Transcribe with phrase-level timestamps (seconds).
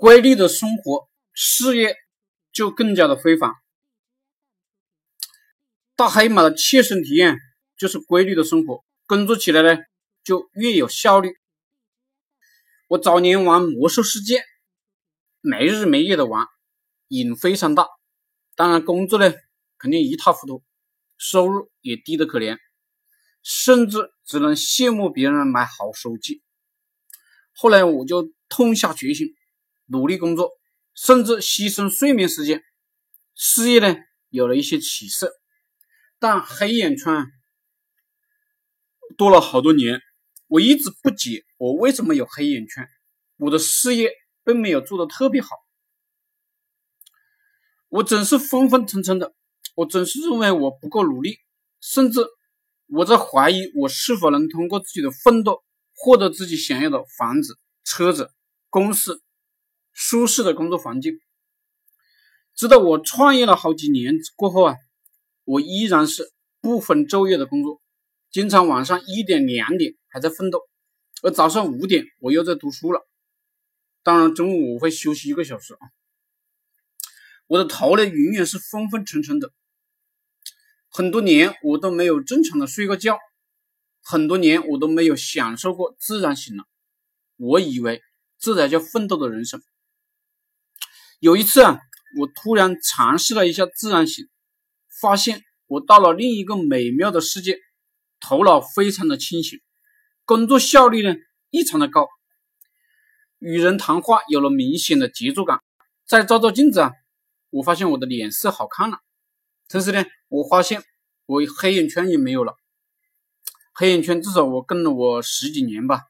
[0.00, 1.94] 规律的生活，事业
[2.54, 3.54] 就更加的辉煌。
[5.94, 7.36] 大黑马的切身体验
[7.76, 9.78] 就是规律的生活，工作起来呢
[10.24, 11.34] 就越有效率。
[12.88, 14.42] 我早年玩魔兽世界，
[15.42, 16.46] 没日没夜的玩，
[17.08, 17.86] 瘾非常大。
[18.56, 19.34] 当然工作呢
[19.76, 20.64] 肯定一塌糊涂，
[21.18, 22.56] 收入也低得可怜，
[23.42, 26.42] 甚至只能羡慕别人买好手机。
[27.52, 29.36] 后来我就痛下决心。
[29.92, 30.52] 努力工作，
[30.94, 32.62] 甚至牺牲睡眠时间，
[33.34, 33.96] 事业呢
[34.28, 35.32] 有了一些起色，
[36.20, 37.26] 但黑眼圈
[39.16, 40.00] 多了好多年，
[40.46, 42.88] 我一直不解我为什么有黑眼圈，
[43.36, 44.12] 我的事业
[44.44, 45.48] 并没有做得特别好，
[47.88, 49.34] 我总是昏昏沉沉的，
[49.74, 51.38] 我总是认为我不够努力，
[51.80, 52.20] 甚至
[52.86, 58.30] 我在怀疑我是否能通过自己的奋斗获得自己想要的房子、车子、
[58.68, 59.20] 公司。
[60.02, 61.20] 舒适的工作环境，
[62.54, 64.76] 直到我创业了好几年过后啊，
[65.44, 67.82] 我依然是不分昼夜的工作，
[68.30, 70.62] 经常晚上一点两点还在奋斗，
[71.22, 73.06] 而早上五点我又在读书了。
[74.02, 75.80] 当然中午我会休息一个小时啊。
[77.46, 79.52] 我的头呢永远是昏昏沉沉的，
[80.88, 83.18] 很多年我都没有正常的睡过觉，
[84.00, 86.64] 很多年我都没有享受过自然醒了。
[87.36, 88.00] 我以为
[88.38, 89.62] 这才叫奋斗的人生。
[91.20, 91.78] 有一次啊，
[92.18, 94.26] 我突然尝试了一下自然醒，
[95.02, 97.58] 发现我到了另一个美妙的世界，
[98.20, 99.60] 头脑非常的清醒，
[100.24, 101.14] 工作效率呢
[101.50, 102.08] 异常的高，
[103.38, 105.60] 与人谈话有了明显的节奏感。
[106.06, 106.92] 再照照镜子啊，
[107.50, 109.00] 我发现我的脸色好看了，
[109.68, 110.82] 同时呢，我发现
[111.26, 112.54] 我黑眼圈也没有了。
[113.74, 116.00] 黑眼圈至少我跟了我十几年吧，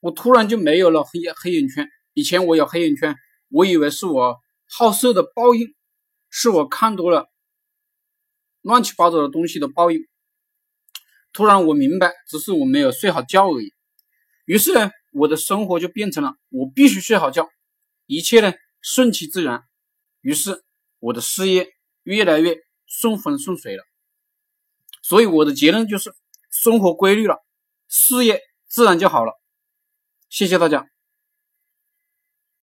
[0.00, 1.88] 我突然就没有了黑眼黑眼圈。
[2.14, 3.16] 以前我有黑眼圈。
[3.48, 5.74] 我以为是我好色的报应，
[6.30, 7.30] 是我看多了
[8.62, 10.00] 乱七八糟的东西的报应。
[11.32, 13.72] 突然我明白，只是我没有睡好觉而已。
[14.46, 17.48] 于是呢，我的生活就变成了我必须睡好觉，
[18.06, 19.62] 一切呢顺其自然。
[20.20, 20.64] 于是
[20.98, 21.68] 我的事业
[22.02, 22.56] 越来越
[22.86, 23.84] 顺风顺水了。
[25.02, 26.12] 所以我的结论就是：
[26.50, 27.44] 生活规律了，
[27.86, 29.32] 事业自然就好了。
[30.28, 30.88] 谢谢大家。